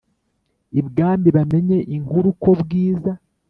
ibwami 0.79 1.27
bamenye 1.37 1.77
inkuru 1.95 2.29
ko 2.41 2.49
bwiza 2.61 3.11